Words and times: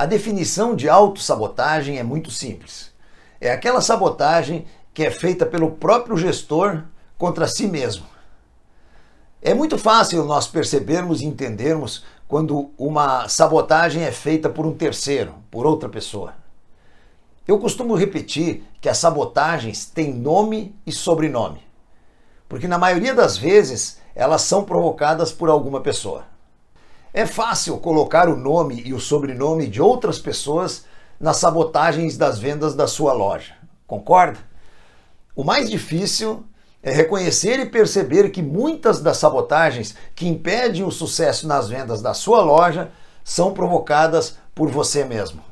A 0.00 0.06
definição 0.06 0.74
de 0.74 0.88
autossabotagem 0.88 1.98
é 1.98 2.02
muito 2.02 2.30
simples. 2.30 2.90
É 3.38 3.52
aquela 3.52 3.82
sabotagem 3.82 4.64
que 4.94 5.04
é 5.04 5.10
feita 5.10 5.44
pelo 5.44 5.72
próprio 5.72 6.16
gestor 6.16 6.84
contra 7.18 7.46
si 7.46 7.66
mesmo. 7.66 8.06
É 9.42 9.52
muito 9.52 9.76
fácil 9.76 10.24
nós 10.24 10.46
percebermos 10.46 11.20
e 11.20 11.26
entendermos 11.26 12.02
quando 12.26 12.70
uma 12.78 13.28
sabotagem 13.28 14.02
é 14.02 14.10
feita 14.10 14.48
por 14.48 14.64
um 14.64 14.72
terceiro, 14.72 15.34
por 15.50 15.66
outra 15.66 15.86
pessoa. 15.86 16.32
Eu 17.46 17.58
costumo 17.58 17.94
repetir 17.94 18.64
que 18.80 18.88
as 18.88 18.96
sabotagens 18.96 19.84
têm 19.84 20.14
nome 20.14 20.74
e 20.86 20.92
sobrenome, 20.92 21.60
porque 22.48 22.66
na 22.66 22.78
maioria 22.78 23.14
das 23.14 23.36
vezes 23.36 24.00
elas 24.14 24.40
são 24.40 24.64
provocadas 24.64 25.30
por 25.30 25.50
alguma 25.50 25.82
pessoa. 25.82 26.29
É 27.12 27.26
fácil 27.26 27.76
colocar 27.78 28.28
o 28.28 28.36
nome 28.36 28.82
e 28.86 28.94
o 28.94 29.00
sobrenome 29.00 29.66
de 29.66 29.82
outras 29.82 30.18
pessoas 30.18 30.84
nas 31.18 31.38
sabotagens 31.38 32.16
das 32.16 32.38
vendas 32.38 32.74
da 32.74 32.86
sua 32.86 33.12
loja, 33.12 33.54
concorda? 33.84 34.38
O 35.34 35.42
mais 35.42 35.68
difícil 35.68 36.44
é 36.80 36.92
reconhecer 36.92 37.58
e 37.58 37.66
perceber 37.66 38.30
que 38.30 38.40
muitas 38.40 39.00
das 39.00 39.16
sabotagens 39.16 39.96
que 40.14 40.28
impedem 40.28 40.84
o 40.84 40.90
sucesso 40.90 41.48
nas 41.48 41.68
vendas 41.68 42.00
da 42.00 42.14
sua 42.14 42.42
loja 42.42 42.90
são 43.24 43.52
provocadas 43.52 44.38
por 44.54 44.70
você 44.70 45.04
mesmo. 45.04 45.42